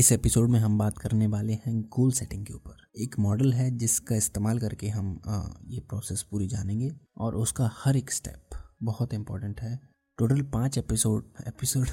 [0.00, 3.70] इस एपिसोड में हम बात करने वाले हैं गोल सेटिंग के ऊपर। एक मॉडल है
[3.70, 8.48] जिसका इस्तेमाल करके हम आ, ये प्रोसेस पूरी जानेंगे और उसका हर एक स्टेप
[8.82, 9.80] बहुत इम्पोर्टेंट है।
[10.18, 11.86] टोटल पाँच एपिसोड एपिसोड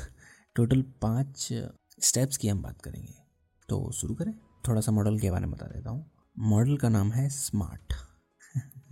[0.55, 1.49] टोटल पाँच
[2.01, 3.13] स्टेप्स की हम बात करेंगे।
[3.69, 4.33] तो शुरू करें।
[4.67, 7.93] थोड़ा सा मॉडल के बारे में बता देता हूँ। मॉडल का नाम है स्मार्ट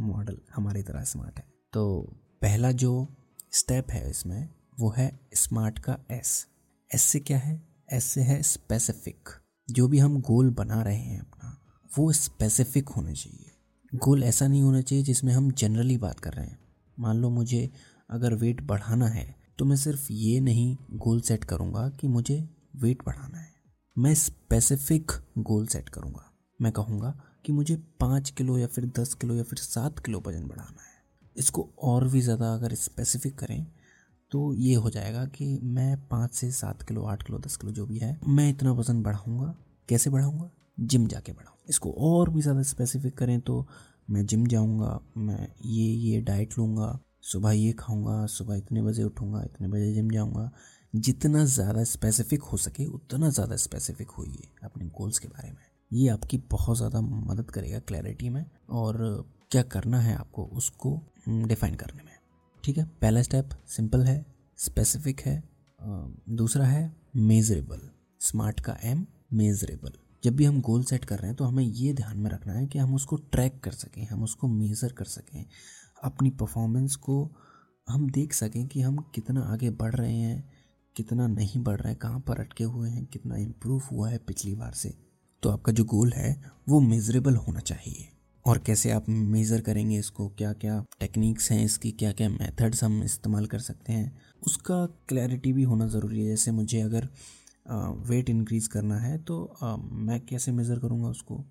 [0.02, 2.02] मॉडल हमारी तरह स्मार्ट है। तो
[2.42, 3.08] पहला जो
[3.52, 6.48] स्टेप है इसमें वो है स्मार्ट का एस
[6.94, 7.75] एस से क्या है?
[7.90, 9.30] एस से है स्पेसिफिक
[9.68, 11.58] जो भी हम गोल बना रहे हैं अपना,
[11.92, 13.52] वो स्पेसिफिक होने चाहिए।
[13.94, 16.59] गोल ऐसा नहीं होना चाहिए जिसमें हम जनरली बात कर रहे हैं।
[16.98, 17.70] मान लो मुझे
[18.09, 22.38] अगर वेट बढ़ाना है तो मैं सिर्फ़ ये नहीं गोल सेट करूँगा कि मुझे
[22.76, 23.54] वेट बढ़ाना है।
[23.95, 27.14] मैं स्पेसिफिक गोल सेट करूँगा। मैं कहूँगा
[27.45, 30.94] कि मुझे पाँच किलो या फिर दस किलो या फिर सात किलो वज़न बढ़ाना है।
[31.36, 33.66] इसको और भी ज़्यादा अगर स्पेसिफिक करें
[34.32, 37.86] तो ये हो जाएगा कि मैं पाँच से सात किलो, आठ किलो, दस किलो जो
[37.86, 39.54] भी है, मैं इतना वज़न बढ़ाऊँगा।
[39.90, 40.50] कैसे बढ़ाऊँगा?
[40.82, 43.66] जिम जाके बढ़ाऊँ इसको और भी ज़्यादा स्पेसिफिक करें तो
[44.09, 49.44] मैं जिम जाऊँगा, मैं ये ये डाइट लूँगा, सुबह ये खाऊँगा, सुबह इतने बजे उठूँगा,
[49.44, 50.50] इतने बजे जिम जाऊँगा।
[50.94, 56.08] जितना ज़्यादा स्पेसिफिक हो सके, उतना ज़्यादा स्पेसिफिक होइए अपने गोल्स के बारे में। ये
[56.10, 58.98] आपकी बहुत ज़्यादा मदद करेगा क्लैरिटी में और
[59.52, 62.14] क्या करना है आपको उसको डिफाइन करने में।
[62.66, 64.25] ठीक है, पहला स्टेप सिंपल है
[64.58, 65.44] स्पेसिफिक है
[66.31, 67.81] दूसरा है मेजरेबल
[68.21, 69.91] स्मार्ट का एम मेजरेबल
[70.23, 72.66] जब भी हम गोल सेट कर रहे हैं तो हमें ये ध्यान में रखना है
[72.67, 75.45] कि हम उसको ट्रैक कर सकें, हम उसको मेज़र कर सकें,
[76.03, 77.36] अपनी परफॉर्मेंस को
[77.88, 80.49] हम देख सकें कि हम कितना आगे बढ़ रहे हैं,
[80.95, 84.55] कितना नहीं बढ़ रहा है, कहाँ पर अटके हुए हैं, कितना इम्प्रूव हुआ है पिछली
[84.55, 84.93] बार से।
[85.43, 86.36] तो आपका जो गोल है,
[86.69, 88.09] वो मेजरेबल होना चाहिए।
[88.46, 90.28] और कैसे आप मेज़र करेंगे इसको?
[90.30, 91.92] क्या क्या टेक्निक्स हैं इसकी?
[91.92, 94.18] क्या क्या मेथड्स हम इस्तेमाल कर सकते हैं?
[94.44, 97.08] उसका क्लैरिटी भी होना ज़रूरी है। जैसे मुझे अगर
[98.08, 99.38] वेट इंक्रीज़ करना है तो
[99.82, 101.44] मैं कैसे मेज़र करूँगा उसको?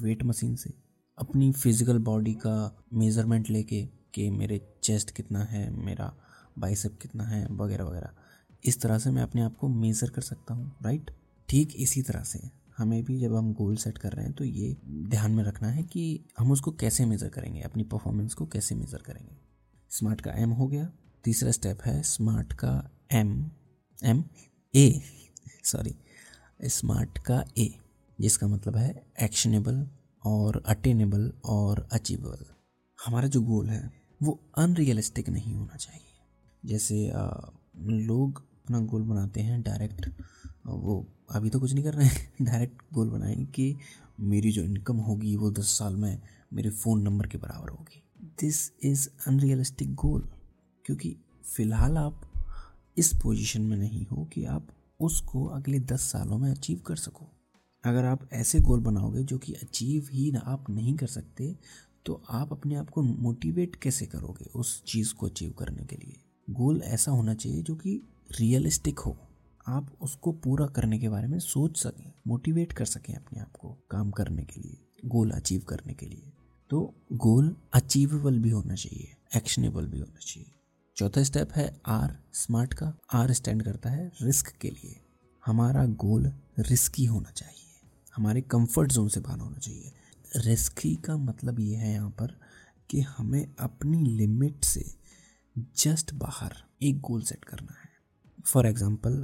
[0.00, 0.72] वेट मशीन से।
[1.18, 3.82] अपनी फ़िज़िकल बॉडी का मेज़रमेंट लेके
[4.14, 6.12] कि मेरे चेस्ट कितना है, मेरा
[6.58, 8.10] बाइसेप कितना है, वगैरह वगैरह।
[8.64, 11.10] इस तरह से मैं अपने आप को मेज़र कर सकता हूँ राइट
[11.48, 12.38] ठीक इसी तरह से।
[12.78, 14.76] हमें भी जब हम गोल सेट कर रहे हैं तो ये
[15.10, 16.04] ध्यान में रखना है कि
[16.38, 19.36] हम उसको कैसे मेज़र करेंगे अपनी परफॉर्मेंस को कैसे मेज़र करेंगे।
[19.90, 20.90] स्मार्ट का एम हो गया।
[21.24, 22.72] तीसरा स्टेप है स्मार्ट का
[23.12, 23.50] M
[24.02, 24.24] M
[24.74, 25.00] A
[25.64, 25.94] sorry
[26.68, 27.68] smart का ए
[28.18, 28.90] जिसका मतलब है
[29.22, 29.86] एक्शनेबल
[30.22, 32.44] और अटेनेबल और अचीवेबल
[32.98, 36.00] हमारा जो गोल है वो अनरियलिस्टिक नहीं होना चाहिए।
[36.64, 37.28] जैसे आ,
[37.78, 40.10] लोग अपना गोल बनाते हैं डायरेक्ट।
[40.66, 43.76] वो अभी तो कुछ नहीं कर रहे हैं। डायरेक्ट गोल बनाएँगे कि
[44.20, 48.02] मेरी जो इनकम होगी वो दस साल में मेरे फ़ोन नंबर के बराबर होगी।
[48.40, 50.28] दिस इज़ अनरियलिस्टिक गोल
[50.84, 51.16] क्योंकि
[51.56, 52.32] फ़िलहाल आप
[52.98, 54.68] इस पोजीशन में नहीं हो कि आप
[55.00, 57.26] उसको अगले दस सालों में अचीव कर सको।
[57.84, 61.56] अगर आप ऐसे गोल बनाओगे जो कि अचीव ही ना आप नहीं कर सकते
[62.06, 66.16] तो आप अपने आप को मोटिवेट कैसे करोगे उस चीज़ को अचीव करने के लिए?
[66.50, 69.18] गोल ऐसा होना चाहिए जो कि रियलिस्टिक हो,
[69.66, 73.76] आप उसको पूरा करने के बारे में सोच सकें मोटिवेट कर सकें अपने आप को
[73.90, 76.32] काम करने के लिए गोल अचीव करने के लिए।
[76.70, 80.50] तो गोल अचीवेबल भी होना चाहिए एक्शनेबल भी होना चाहिए।
[80.96, 85.00] चौथा स्टेप है आर स्मार्ट का। आर स्टैंड करता है रिस्क के लिए।
[85.46, 87.80] हमारा गोल रिस्की होना चाहिए।
[88.16, 89.92] हमारे कंफर्ट जोन से बाहर होना चाहिए।
[90.36, 92.40] रिस्की का मतलब ये है यहाँ पर
[92.90, 94.84] कि हमें अपनी लिमिट से
[95.76, 96.52] जस्ट बाहर
[96.82, 97.83] एक गोल सेट करना है।
[98.44, 99.22] फॉर एग्ज़ाम्पल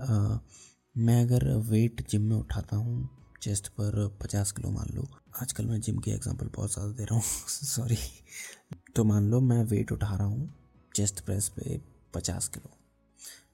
[0.96, 3.08] मैं अगर वेट जिम में उठाता हूँ
[3.42, 5.06] चेस्ट पर पचास किलो मान लो,
[5.42, 7.96] आजकल मैं जिम की एग्जांपल बहुत ज़्यादा दे रहा हूँ सॉरी
[8.96, 10.52] तो मान लो मैं वेट उठा रहा हूँ
[10.94, 11.80] चेस्ट प्रेस पे
[12.14, 12.76] पचास किलो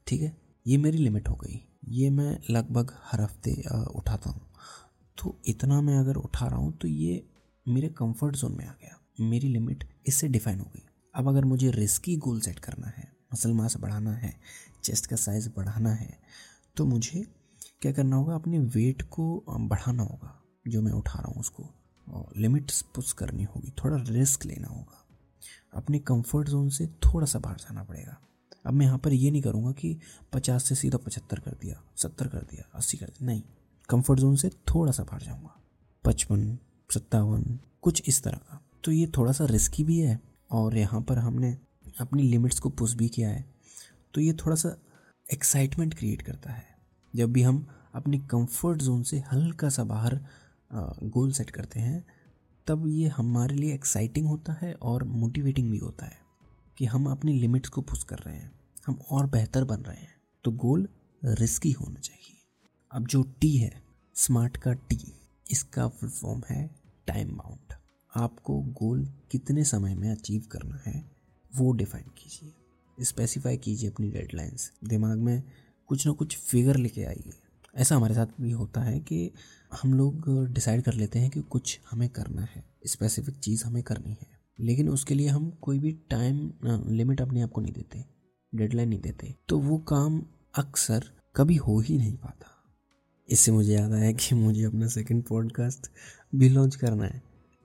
[0.06, 0.37] ठीक है?
[0.66, 1.60] ये मेरी लिमिट हो गई.
[1.88, 3.53] ये मैं लगभग हर हफ़्ते
[3.97, 4.41] उठाता हूँ.
[5.19, 7.22] तो इतना मैं अगर उठा रहा हूँ तो ये
[7.66, 8.99] मेरे कंफर्ट जोन में आ गया.
[9.21, 10.82] मेरी लिमिट इससे डिफाइन हो गई.
[11.15, 14.32] अब अगर मुझे रिस्की गोल सेट करना है मसल मास बढ़ाना है
[14.84, 16.19] चेस्ट का साइज़ बढ़ाना है
[16.76, 17.24] तो मुझे
[17.82, 18.34] क्या करना होगा?
[18.34, 20.31] अपने वेट को बढ़ाना होगा,
[20.66, 21.64] जो मैं उठा रहा हूँ उसको।
[22.37, 25.02] लिमिट्स पुश करनी होगी, थोड़ा रिस्क लेना होगा।
[25.75, 28.16] अपने कंफर्ट जोन से थोड़ा सा बाहर जाना पड़ेगा।
[28.66, 29.96] अब मैं यहाँ पर ये नहीं करूँगा कि
[30.32, 33.43] पचास से सीधा पचहत्तर कर दिया, सत्तर कर दिया, अस्सी कर दिया, नहीं।
[33.88, 35.55] कंफर्ट जोन से थोड़ा सा बाहर जाऊँगा,
[36.05, 36.58] पचपन,
[36.90, 40.20] सत्तावन, कुछ इस तरह का। तो ये थोड़ा सा रिस्की भी है
[40.50, 41.56] और यहाँ पर हमने
[41.98, 43.44] अपनी लिमिट्स को पुश भी किया है
[44.14, 44.76] तो ये थोड़ा सा
[45.28, 46.64] एक्साइटमेंट क्रिएट करता है।
[47.14, 50.19] जब भी हम अपनी कंफर्ट जोन से हल्का सा बाहर
[50.70, 52.04] गोल सेट करते हैं,
[52.66, 56.19] तब ये हमारे लिए एक्साइटिंग होता है और मोटिवेटिंग भी होता है
[56.78, 58.50] कि हम अपनी लिमिट्स को पुश कर रहे हैं,
[58.87, 60.14] हम और बेहतर बन रहे हैं।
[60.44, 60.88] तो गोल
[61.22, 62.37] रिस्की होना चाहिए।
[62.92, 63.72] अब जो टी है
[64.16, 65.00] स्मार्ट का टी
[65.46, 66.69] इसका फुल फॉर्म है
[67.06, 67.75] टाइम बाउंड
[68.12, 71.15] आपको गोल कितने समय में अचीव करना है
[71.56, 72.53] वो डिफाइन कीजिए।
[73.05, 75.43] स्पेसिफाई कीजिए अपनी डेडलाइंस दिमाग में
[75.87, 77.31] कुछ ना कुछ फिगर लेके आइए।
[77.76, 79.31] ऐसा हमारे साथ भी होता है कि
[79.82, 84.11] हम लोग डिसाइड कर लेते हैं कि कुछ हमें करना है। स्पेसिफिक चीज़ हमें करनी
[84.11, 84.26] है।
[84.61, 86.53] लेकिन उसके लिए हम कोई भी टाइम
[86.88, 88.05] लिमिट अपने आप को नहीं देते।
[88.55, 91.05] डेडलाइन नहीं देते। तो वो काम अक्सर
[91.37, 92.47] कभी हो ही नहीं पाता।
[93.29, 95.87] इससे मुझे याद आया कि मुझे अपना सेकंड पॉडकास्ट
[96.35, 97.23] भी लॉन्च करना है।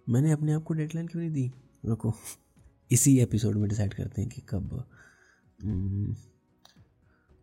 [0.09, 1.51] मैंने अपने आप को डेडलाइन क्यों नहीं दी?
[1.85, 2.13] रुको।
[2.91, 4.89] इसी एपिसोड में डिसाइड करते हैं कि कब
[5.63, 6.15] हम्म,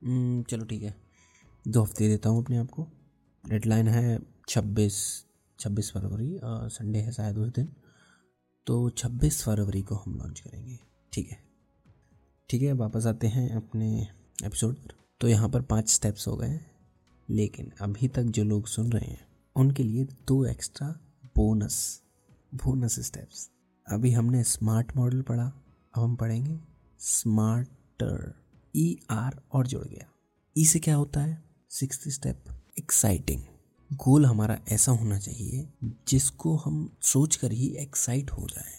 [0.04, 0.94] हम्म, चलो ठीक है।
[1.68, 2.88] दो हफ़्ते देता हूँ अपने आप को।
[3.48, 4.18] डेडलाइन है
[4.48, 5.24] छब्बीस
[5.58, 7.72] छब्बीस फरवरी संडे है शायद उस दिन।
[8.66, 10.78] तो छब्बीस फरवरी को हम लॉन्च करेंगे।
[11.12, 11.38] ठीक है।
[12.48, 14.08] ठीक है वापस आते हैं अपने
[14.44, 16.60] एपिसोड पर। तो यहाँ पर पाँच स्टेप्स हो गए।
[17.30, 20.88] लेकिन अभी तक जो लोग सुन रहे हैं उनके लिए दो एक्स्ट्रा
[21.36, 22.02] बोनस
[22.54, 23.50] बोनस स्टेप्स
[23.90, 25.44] अभी हमने स्मार्ट मॉडल पढ़ा,
[25.94, 26.58] अब हम पढ़ेंगे
[27.00, 28.34] स्मार्टर
[28.74, 30.06] ई आर और जुड़ गया।
[30.56, 31.42] ई e से क्या होता है?
[31.70, 32.44] सिक्स स्टेप
[32.78, 33.42] एक्साइटिंग
[33.90, 35.68] गोल हमारा ऐसा होना चाहिए
[36.08, 38.74] जिसको हम सोच कर ही एक्साइट हो जाए।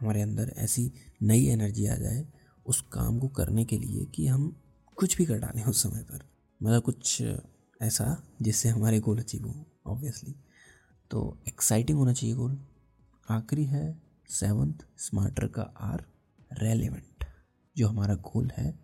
[0.00, 0.90] हमारे अंदर ऐसी
[1.22, 2.26] नई एनर्जी आ जाए
[2.66, 4.56] उस काम को करने के लिए कि हम
[4.96, 6.28] कुछ भी कर डालें उस समय पर।
[6.62, 7.22] मतलब कुछ
[7.80, 10.34] ऐसा जिससे हमारे गोल अचीव हो ऑब्वियसली
[11.10, 12.58] तो एक्साइटिंग होना चाहिए गोल
[13.28, 16.04] आखिरी है सेवन्थ स्मार्टर का आर
[16.52, 17.24] रेलिवेंट
[17.76, 18.78] जो हमारा गोल है,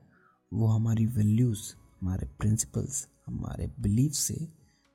[0.53, 1.61] वो हमारी वैल्यूज़
[2.01, 4.49] हमारे प्रिंसिपल्स हमारे बिलीफ से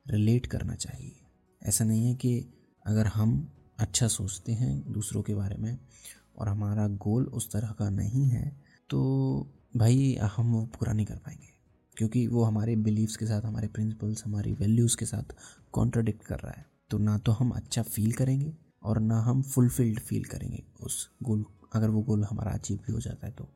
[0.08, 1.16] रिलेट करना चाहिए।
[1.62, 2.54] ऐसा नहीं है कि
[2.86, 5.78] अगर हम अच्छा सोचते हैं दूसरों के बारे में
[6.38, 9.00] और हमारा गोल उस तरह का नहीं है तो
[9.78, 11.52] भाई हम वो पूरा नहीं कर पाएँगे।
[11.98, 15.36] क्योंकि वो हमारे बिलीव्स के साथ, हमारे प्रिंसिपल्स हमारी वैल्यूज़ के साथ
[15.72, 18.54] कॉन्ट्राडिक्ट कर रहा है। तो ना तो हम अच्छा फील करेंगे
[18.84, 23.00] और ना हम फुलफिल्ड फील करेंगे उस गोल अगर वो गोल हमारा अचीव भी हो
[23.00, 23.50] जाता है तो।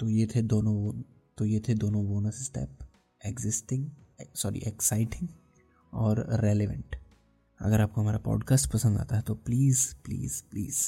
[0.00, 1.02] तो ये थे दोनों
[1.38, 2.78] तो ये थे दोनों bonus step
[3.26, 3.90] existing
[4.34, 5.28] sorry exciting
[5.92, 6.96] और रेलिवेंट
[7.60, 10.86] अगर आपको हमारा पॉडकास्ट पसंद आता है तो प्लीज़ प्लीज़ प्लीज़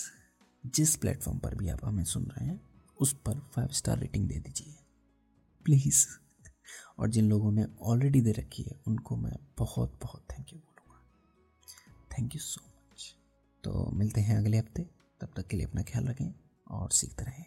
[0.66, 2.60] जिस प्लेटफॉर्म पर भी आप हमें सुन रहे हैं,
[3.00, 4.74] उस पर फाइव स्टार रेटिंग दे दीजिए।
[5.64, 6.06] प्लीज़
[6.98, 11.02] और जिन लोगों ने ऑलरेडी दे रखी है, उनको मैं बहुत बहुत थैंक यू बोलूँगा।
[12.12, 12.73] थैंक यू सो मच
[13.64, 14.82] तो मिलते हैं अगले हफ़्ते।
[15.20, 16.34] तब तक के लिए अपना ख्याल रखें
[16.70, 17.44] और सीखते रहें।